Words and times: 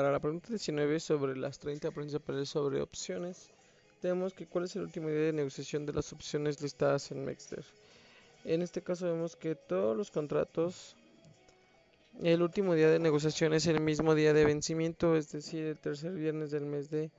para 0.00 0.12
la 0.12 0.18
pregunta 0.18 0.48
19 0.48 0.98
sobre 0.98 1.36
las 1.36 1.58
30 1.58 1.90
principales 1.90 2.48
sobre 2.48 2.80
opciones, 2.80 3.50
tenemos 4.00 4.32
que 4.32 4.46
cuál 4.46 4.64
es 4.64 4.74
el 4.74 4.80
último 4.80 5.08
día 5.10 5.26
de 5.26 5.32
negociación 5.34 5.84
de 5.84 5.92
las 5.92 6.10
opciones 6.14 6.62
listadas 6.62 7.10
en 7.10 7.22
Mexter. 7.22 7.62
En 8.46 8.62
este 8.62 8.80
caso 8.80 9.04
vemos 9.04 9.36
que 9.36 9.56
todos 9.56 9.94
los 9.94 10.10
contratos, 10.10 10.96
el 12.22 12.40
último 12.40 12.74
día 12.74 12.88
de 12.88 12.98
negociación 12.98 13.52
es 13.52 13.66
el 13.66 13.80
mismo 13.80 14.14
día 14.14 14.32
de 14.32 14.46
vencimiento, 14.46 15.16
es 15.16 15.32
decir, 15.32 15.66
el 15.66 15.76
tercer 15.76 16.12
viernes 16.12 16.50
del 16.50 16.64
mes 16.64 16.88
de 16.88 17.10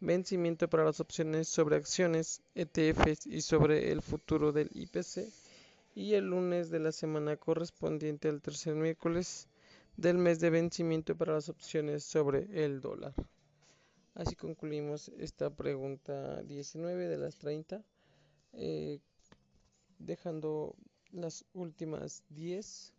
vencimiento 0.00 0.68
para 0.68 0.84
las 0.84 1.00
opciones 1.00 1.48
sobre 1.48 1.76
acciones, 1.76 2.42
ETFs 2.54 3.24
y 3.24 3.40
sobre 3.40 3.92
el 3.92 4.02
futuro 4.02 4.52
del 4.52 4.68
IPC, 4.74 5.32
y 5.94 6.12
el 6.12 6.26
lunes 6.26 6.68
de 6.68 6.80
la 6.80 6.92
semana 6.92 7.38
correspondiente 7.38 8.28
al 8.28 8.42
tercer 8.42 8.74
miércoles 8.74 9.48
del 9.96 10.18
mes 10.18 10.40
de 10.40 10.50
vencimiento 10.50 11.16
para 11.16 11.32
las 11.34 11.48
opciones 11.48 12.04
sobre 12.04 12.64
el 12.64 12.80
dólar. 12.80 13.14
Así 14.14 14.34
concluimos 14.36 15.10
esta 15.18 15.50
pregunta 15.54 16.42
19 16.42 17.08
de 17.08 17.16
las 17.18 17.36
30, 17.38 17.84
eh, 18.52 18.98
dejando 19.98 20.74
las 21.12 21.44
últimas 21.54 22.22
10 22.30 22.92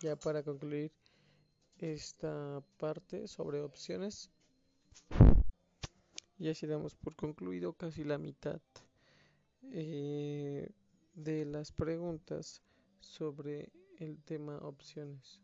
ya 0.00 0.16
para 0.16 0.42
concluir 0.42 0.92
esta 1.78 2.62
parte 2.78 3.26
sobre 3.28 3.60
opciones. 3.60 4.30
Y 6.38 6.48
así 6.48 6.66
damos 6.66 6.94
por 6.94 7.14
concluido 7.14 7.72
casi 7.74 8.02
la 8.04 8.18
mitad 8.18 8.60
eh, 9.72 10.68
de 11.14 11.44
las 11.44 11.70
preguntas 11.72 12.62
sobre 13.00 13.70
el 13.98 14.20
tema 14.22 14.58
opciones. 14.58 15.43